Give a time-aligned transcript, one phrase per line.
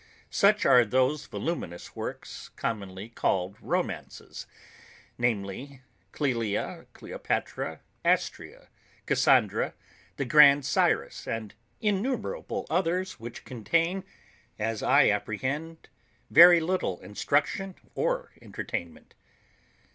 [0.31, 4.47] Such are those voluminous works, commonly called Romances,
[5.19, 8.65] namely Clelia, Cleopatra, Astræa,
[9.05, 9.75] Cassandra,
[10.17, 14.03] the Grand Cyrus, and innumerable others which contain,
[14.57, 15.87] as I apprehend,
[16.31, 19.13] very little instruction or entertainment.